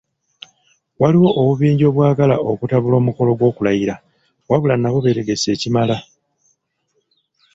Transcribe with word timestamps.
Waliwo 1.01 1.29
obubinja 1.41 1.85
obwagala 1.87 2.35
okutabula 2.51 2.95
omukolo 3.01 3.31
gw'okulayira, 3.39 3.95
wabula 4.49 4.75
nabo 4.77 4.97
beetegese 5.05 5.47
ekimala. 5.55 5.97